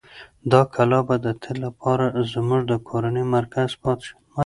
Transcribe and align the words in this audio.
دا 0.51 0.61
کلا 0.73 0.99
به 1.07 1.15
د 1.25 1.27
تل 1.41 1.55
لپاره 1.65 2.05
زموږ 2.33 2.61
د 2.67 2.73
کورنۍ 2.89 3.23
مرکز 3.35 3.69
پاتې 3.83 4.03
شي. 4.07 4.15